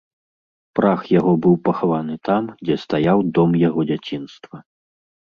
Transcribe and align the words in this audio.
Прах 0.77 1.01
яго 1.19 1.33
быў 1.45 1.55
пахаваны 1.67 2.15
там, 2.29 2.43
дзе 2.65 2.77
стаяў 2.85 3.21
дом 3.39 3.51
яго 3.67 3.85
дзяцінства. 3.91 4.57